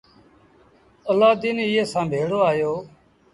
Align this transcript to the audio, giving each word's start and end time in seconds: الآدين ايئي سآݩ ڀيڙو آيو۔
الآدين 1.11 1.57
ايئي 1.65 1.83
سآݩ 1.93 2.09
ڀيڙو 2.11 2.39
آيو۔ 2.51 2.73